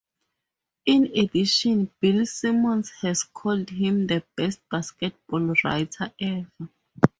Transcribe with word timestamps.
In 0.87 1.15
addition 1.15 1.91
Bill 1.99 2.25
Simmons 2.25 2.89
has 3.01 3.21
called 3.23 3.69
him 3.69 4.07
the 4.07 4.23
best 4.35 4.59
basketball 4.71 5.53
writer 5.63 6.11
ever. 6.19 6.51